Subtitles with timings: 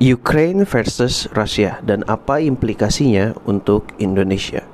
[0.00, 4.64] Ukraine versus Rusia dan apa implikasinya untuk Indonesia.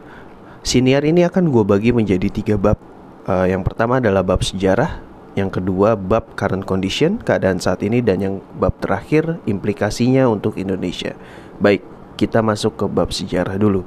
[0.62, 2.78] Siniar ini akan gue bagi menjadi tiga bab.
[3.26, 5.02] Uh, yang pertama adalah bab sejarah,
[5.34, 11.18] yang kedua bab current condition, keadaan saat ini, dan yang bab terakhir implikasinya untuk Indonesia.
[11.58, 11.82] Baik,
[12.14, 13.82] kita masuk ke bab sejarah dulu.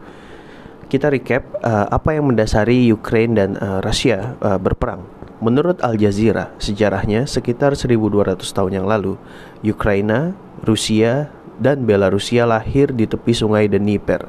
[0.91, 5.07] Kita recap uh, apa yang mendasari Ukraine dan uh, Rusia uh, berperang.
[5.39, 9.15] Menurut Al Jazeera, sejarahnya sekitar 1200 tahun yang lalu,
[9.63, 14.25] Ukraina Rusia dan Belarusia lahir di tepi sungai Dnieper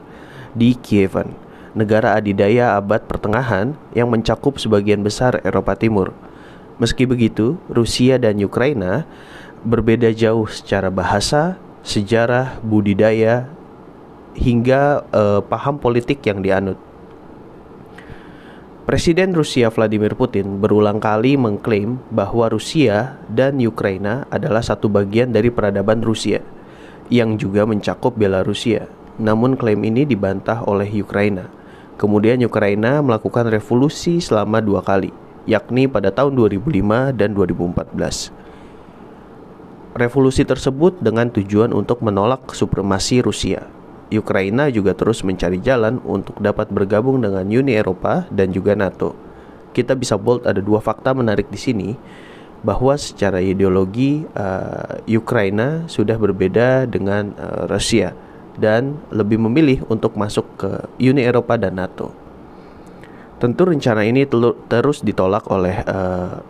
[0.55, 1.30] di Kievan,
[1.79, 6.11] negara adidaya abad pertengahan yang mencakup sebagian besar Eropa Timur.
[6.83, 9.07] Meski begitu, Rusia dan Ukraina
[9.62, 13.47] berbeda jauh secara bahasa, sejarah, budidaya,
[14.35, 16.80] hingga uh, paham politik yang dianut.
[18.91, 25.47] Presiden Rusia Vladimir Putin berulang kali mengklaim bahwa Rusia dan Ukraina adalah satu bagian dari
[25.47, 26.43] peradaban Rusia
[27.07, 28.91] yang juga mencakup Belarusia.
[29.23, 31.46] Namun klaim ini dibantah oleh Ukraina.
[32.02, 35.15] Kemudian Ukraina melakukan revolusi selama dua kali,
[35.46, 37.95] yakni pada tahun 2005 dan 2014.
[39.95, 43.71] Revolusi tersebut dengan tujuan untuk menolak supremasi Rusia
[44.11, 49.15] Ukraina juga terus mencari jalan untuk dapat bergabung dengan Uni Eropa dan juga NATO.
[49.71, 51.89] Kita bisa bold ada dua fakta menarik di sini
[52.61, 58.13] bahwa secara ideologi uh, Ukraina sudah berbeda dengan uh, Rusia
[58.61, 62.13] dan lebih memilih untuk masuk ke Uni Eropa dan NATO.
[63.41, 64.28] Tentu rencana ini
[64.69, 66.45] terus ditolak oleh uh,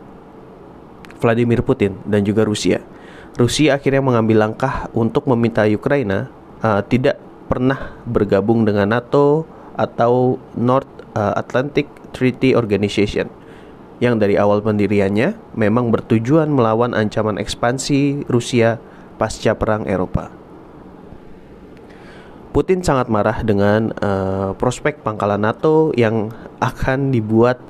[1.23, 2.83] Vladimir Putin dan juga Rusia.
[3.39, 6.27] Rusia akhirnya mengambil langkah untuk meminta Ukraina
[6.67, 9.43] uh, tidak pernah bergabung dengan NATO
[9.75, 10.87] atau North
[11.19, 13.27] uh, Atlantic Treaty Organization
[13.99, 18.79] yang dari awal pendiriannya memang bertujuan melawan ancaman ekspansi Rusia
[19.19, 20.33] pasca Perang Eropa.
[22.51, 27.63] Putin sangat marah dengan uh, prospek pangkalan NATO yang akan dibuat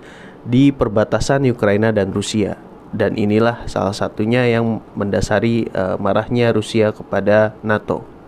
[0.44, 2.56] di perbatasan Ukraina dan Rusia.
[2.90, 8.19] Dan inilah salah satunya yang mendasari uh, marahnya Rusia kepada NATO.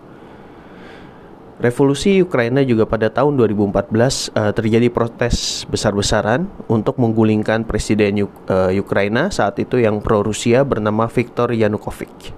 [1.63, 4.03] Revolusi Ukraina juga pada tahun 2014 uh,
[4.35, 10.67] eh, terjadi protes besar-besaran untuk menggulingkan presiden Uk uh, Ukraina saat itu yang pro Rusia
[10.67, 12.35] bernama Viktor Yanukovych.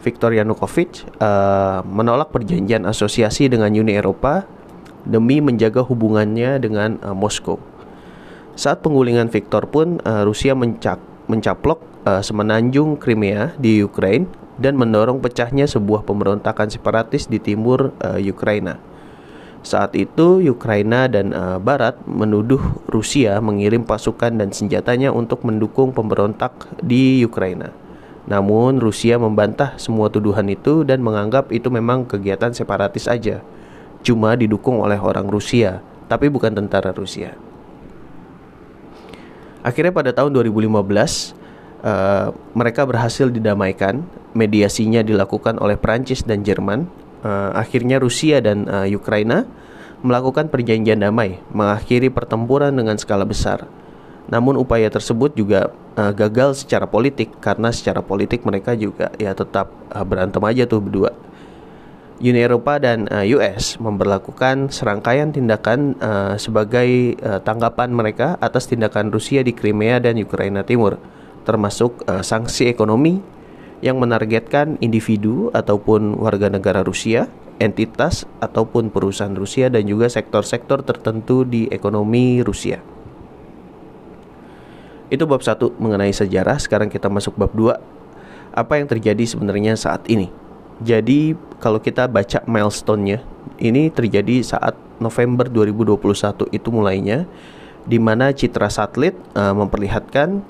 [0.00, 4.48] Viktor Yanukovych uh, menolak perjanjian asosiasi dengan Uni Eropa
[5.04, 7.60] demi menjaga hubungannya dengan uh, Moskow.
[8.56, 10.96] Saat penggulingan Viktor pun uh, Rusia mencak
[11.28, 18.20] mencaplok uh, semenanjung Crimea di Ukraina dan mendorong pecahnya sebuah pemberontakan separatis di timur uh,
[18.20, 18.78] Ukraina.
[19.64, 26.52] Saat itu Ukraina dan uh, Barat menuduh Rusia mengirim pasukan dan senjatanya untuk mendukung pemberontak
[26.84, 27.72] di Ukraina.
[28.24, 33.40] Namun Rusia membantah semua tuduhan itu dan menganggap itu memang kegiatan separatis saja.
[34.04, 35.80] Cuma didukung oleh orang Rusia,
[36.12, 37.32] tapi bukan tentara Rusia.
[39.64, 41.43] Akhirnya pada tahun 2015
[41.84, 44.02] uh, mereka berhasil didamaikan.
[44.34, 46.90] Mediasinya dilakukan oleh Prancis dan Jerman.
[47.22, 49.46] Uh, akhirnya Rusia dan uh, Ukraina
[50.04, 53.64] melakukan perjanjian damai, mengakhiri pertempuran dengan skala besar.
[54.28, 59.72] Namun upaya tersebut juga uh, gagal secara politik karena secara politik mereka juga ya tetap
[59.92, 61.12] uh, berantem aja tuh berdua.
[62.24, 69.10] Uni Eropa dan uh, US memperlakukan serangkaian tindakan uh, sebagai uh, tanggapan mereka atas tindakan
[69.10, 71.00] Rusia di Crimea dan Ukraina Timur
[71.44, 73.20] termasuk uh, sanksi ekonomi
[73.84, 77.28] yang menargetkan individu ataupun warga negara Rusia,
[77.60, 82.80] entitas ataupun perusahaan Rusia dan juga sektor-sektor tertentu di ekonomi Rusia.
[85.12, 86.56] Itu bab satu mengenai sejarah.
[86.56, 87.78] Sekarang kita masuk bab dua.
[88.56, 90.32] Apa yang terjadi sebenarnya saat ini?
[90.82, 93.22] Jadi kalau kita baca milestone-nya,
[93.62, 97.28] ini terjadi saat November 2021 itu mulainya
[97.84, 100.40] di mana citra satelit uh, memperlihatkan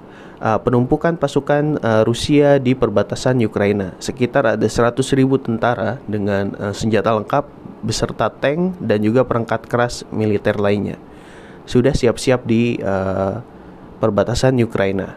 [0.44, 3.96] uh, penumpukan pasukan uh, Rusia di perbatasan Ukraina.
[3.96, 7.48] Sekitar ada 100 ribu tentara dengan uh, senjata lengkap
[7.80, 11.00] beserta tank dan juga perangkat keras militer lainnya.
[11.64, 13.40] Sudah siap-siap di uh,
[14.04, 15.16] perbatasan Ukraina.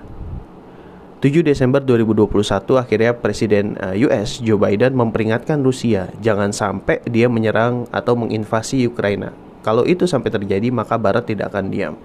[1.18, 2.29] 7 Desember 2021
[2.77, 3.74] akhirnya Presiden
[4.06, 9.33] US Joe Biden memperingatkan Rusia jangan sampai dia menyerang atau menginvasi Ukraina.
[9.65, 11.97] Kalau itu sampai terjadi maka Barat tidak akan diam.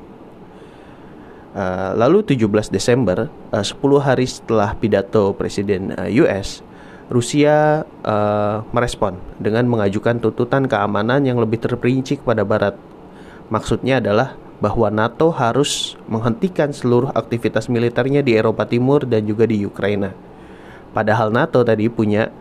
[1.52, 6.64] Uh, lalu 17 Desember, uh, 10 hari setelah pidato Presiden uh, eh, US,
[7.12, 12.72] Rusia uh, merespon dengan mengajukan tuntutan keamanan yang lebih terperinci kepada Barat.
[13.52, 14.32] Maksudnya adalah
[14.64, 20.16] bahwa NATO harus menghentikan seluruh aktivitas militernya di Eropa Timur dan juga di Ukraina.
[20.96, 22.32] Padahal NATO tadi punya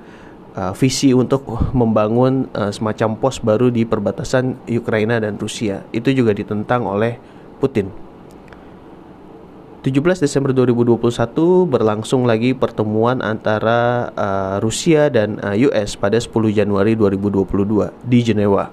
[0.55, 1.43] uh, visi untuk
[1.75, 5.83] membangun uh, semacam pos baru di perbatasan Ukraina dan Rusia.
[5.91, 7.19] Itu juga ditentang oleh
[7.59, 8.10] Putin.
[9.81, 16.93] 17 Desember 2021 berlangsung lagi pertemuan antara uh, Rusia dan uh, US pada 10 Januari
[16.93, 18.69] 2022 di Jenewa.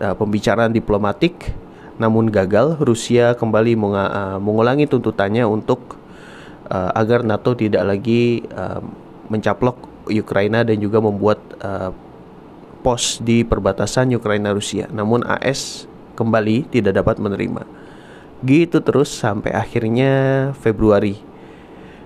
[0.00, 1.52] Uh, pembicaraan diplomatik
[2.00, 2.80] namun gagal.
[2.80, 6.00] Rusia kembali uh, mengulangi tuntutannya untuk
[6.72, 8.80] uh, agar NATO tidak lagi uh,
[9.28, 11.92] mencaplok Ukraina dan juga membuat uh,
[12.80, 14.88] pos di perbatasan Ukraina Rusia.
[14.88, 15.84] Namun AS
[16.16, 17.79] kembali tidak dapat menerima.
[18.40, 20.12] Gitu terus sampai akhirnya
[20.56, 21.20] Februari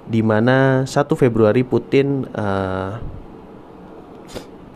[0.05, 3.01] di mana 1 Februari Putin uh,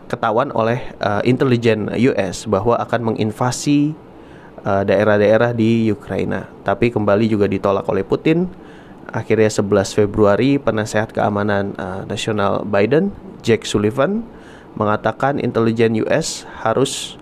[0.09, 3.93] ketahuan oleh uh, intelijen US bahwa akan menginvasi
[4.59, 6.51] daerah daerah-daerah di Ukraina.
[6.67, 8.51] Tapi kembali juga ditolak oleh Putin.
[9.07, 14.27] Akhirnya 11 Februari penasehat keamanan uh, nasional Biden, Jack Sullivan,
[14.75, 17.17] mengatakan intelijen US harus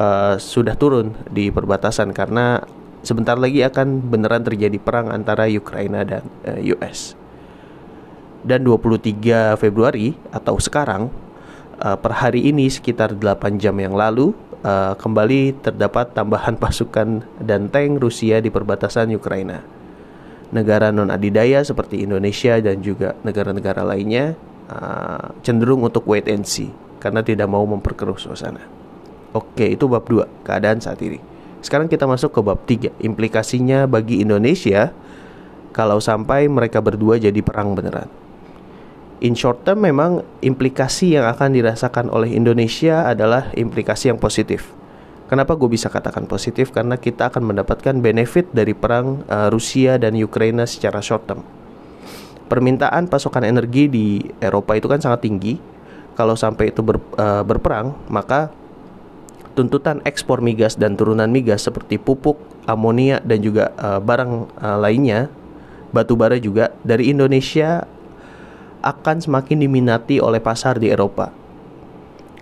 [0.00, 2.64] uh, sudah turun di perbatasan karena
[3.02, 7.14] sebentar lagi akan beneran terjadi perang antara Ukraina dan uh, eh, US.
[8.46, 11.10] Dan 23 Februari atau sekarang
[11.82, 14.30] uh, per hari ini sekitar 8 jam yang lalu
[14.62, 19.62] uh, kembali terdapat tambahan pasukan dan tank Rusia di perbatasan Ukraina.
[20.48, 24.32] Negara non adidaya seperti Indonesia dan juga negara-negara lainnya
[24.72, 28.64] uh, cenderung untuk wait and see karena tidak mau memperkeruh suasana.
[29.36, 31.20] Oke, itu bab 2, keadaan saat ini.
[31.58, 34.94] Sekarang kita masuk ke bab 3, implikasinya bagi Indonesia
[35.74, 38.10] kalau sampai mereka berdua jadi perang beneran.
[39.18, 44.70] In short term memang implikasi yang akan dirasakan oleh Indonesia adalah implikasi yang positif.
[45.26, 46.70] Kenapa gue bisa katakan positif?
[46.70, 51.42] Karena kita akan mendapatkan benefit dari perang uh, Rusia dan Ukraina secara short term.
[52.48, 54.06] Permintaan pasokan energi di
[54.40, 55.58] Eropa itu kan sangat tinggi.
[56.16, 58.54] Kalau sampai itu ber, uh, berperang, maka
[59.58, 62.38] tuntutan ekspor migas dan turunan migas seperti pupuk,
[62.70, 65.26] amonia dan juga uh, barang uh, lainnya,
[65.90, 67.82] batu bara juga dari Indonesia
[68.86, 71.34] akan semakin diminati oleh pasar di Eropa.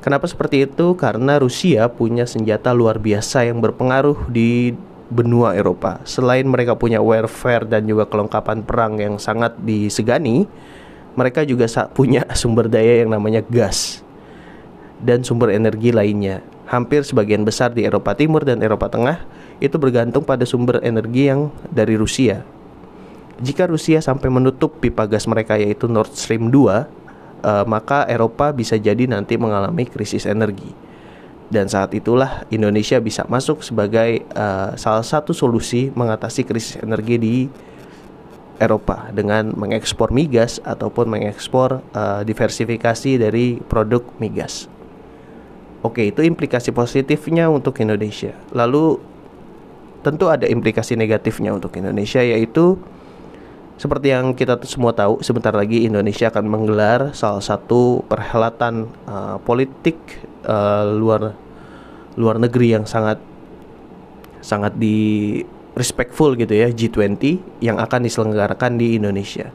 [0.05, 0.93] Kenapa seperti itu?
[0.93, 4.77] Karena Rusia punya senjata luar biasa yang berpengaruh di
[5.09, 6.05] benua Eropa.
[6.05, 10.45] Selain mereka punya warfare dan juga kelengkapan perang yang sangat disegani,
[11.17, 11.65] mereka juga
[11.97, 14.05] punya sumber daya yang namanya gas
[15.01, 19.23] dan sumber energi lainnya hampir sebagian besar di Eropa Timur dan Eropa Tengah
[19.63, 22.43] itu bergantung pada sumber energi yang dari Rusia.
[23.37, 26.83] Jika Rusia sampai menutup pipa gas mereka yaitu Nord Stream 2, uh,
[27.45, 30.73] eh, maka Eropa bisa jadi nanti mengalami krisis energi.
[31.47, 37.37] Dan saat itulah Indonesia bisa masuk sebagai uh, salah satu solusi mengatasi krisis energi di
[38.57, 44.67] Eropa dengan mengekspor migas ataupun mengekspor uh, diversifikasi dari produk migas.
[45.87, 48.35] Oke, itu implikasi positifnya untuk Indonesia.
[48.51, 48.99] Lalu
[50.03, 52.75] tentu ada implikasi negatifnya untuk Indonesia yaitu
[53.79, 59.95] seperti yang kita semua tahu, sebentar lagi Indonesia akan menggelar salah satu perhelatan uh, politik
[60.43, 61.39] uh, luar
[62.19, 63.23] luar negeri yang sangat
[64.43, 65.39] sangat di
[65.77, 67.21] respectful gitu ya G20
[67.63, 69.55] yang akan diselenggarakan di Indonesia.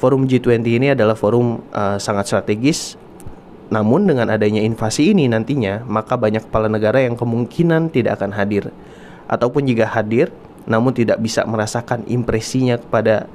[0.00, 2.96] Forum G20 ini adalah forum uh, sangat strategis
[3.70, 8.74] namun dengan adanya invasi ini nantinya, maka banyak kepala negara yang kemungkinan tidak akan hadir.
[9.30, 10.34] Ataupun jika hadir,
[10.66, 13.30] namun tidak bisa merasakan impresinya kepada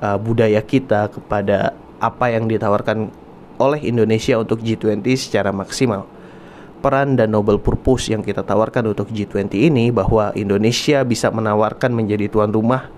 [0.00, 3.12] uh, budaya kita, kepada apa yang ditawarkan
[3.60, 6.08] oleh Indonesia untuk G20 secara maksimal.
[6.80, 12.32] Peran dan noble purpose yang kita tawarkan untuk G20 ini bahwa Indonesia bisa menawarkan menjadi
[12.32, 12.88] tuan rumah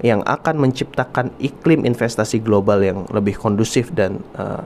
[0.00, 4.64] yang akan menciptakan iklim investasi global yang lebih kondusif dan uh,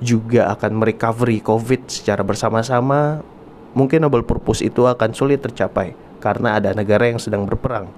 [0.00, 3.24] juga akan merecovery COVID secara bersama-sama,
[3.72, 7.88] mungkin noble purpose itu akan sulit tercapai karena ada negara yang sedang berperang,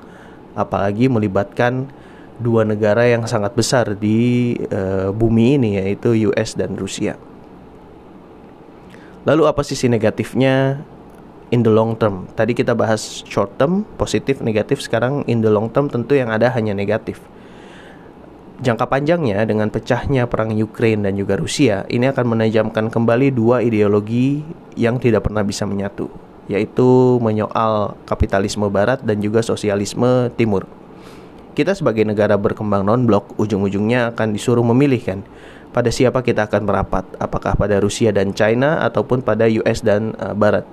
[0.54, 1.90] apalagi melibatkan
[2.38, 7.18] dua negara yang sangat besar di uh, bumi ini yaitu US dan Rusia.
[9.26, 10.78] Lalu apa sisi negatifnya
[11.50, 12.30] in the long term?
[12.38, 14.80] Tadi kita bahas short term, positif, negatif.
[14.80, 17.18] Sekarang in the long term tentu yang ada hanya negatif
[18.58, 24.42] jangka panjangnya dengan pecahnya perang Ukraina dan juga Rusia ini akan menajamkan kembali dua ideologi
[24.74, 26.10] yang tidak pernah bisa menyatu
[26.48, 30.64] yaitu menyoal kapitalisme barat dan juga sosialisme timur.
[31.52, 35.20] Kita sebagai negara berkembang non-blok ujung-ujungnya akan disuruh memilih kan
[35.76, 40.32] pada siapa kita akan merapat, apakah pada Rusia dan China ataupun pada US dan uh,
[40.32, 40.64] barat.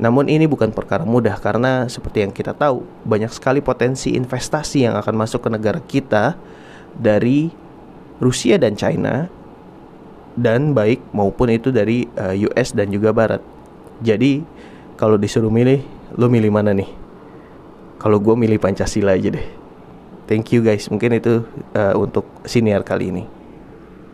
[0.00, 4.96] Namun ini bukan perkara mudah karena seperti yang kita tahu, banyak sekali potensi investasi yang
[4.96, 6.40] akan masuk ke negara kita
[7.00, 7.48] dari
[8.20, 9.26] Rusia dan China
[10.36, 13.42] dan baik maupun itu dari uh, eh, US dan juga Barat.
[14.04, 14.44] Jadi
[15.00, 15.80] kalau disuruh milih,
[16.20, 16.88] lo milih mana nih?
[18.00, 19.46] Kalau gue milih Pancasila aja deh.
[20.28, 20.86] Thank you guys.
[20.88, 21.42] Mungkin itu
[21.74, 23.39] uh, untuk siniar kali ini.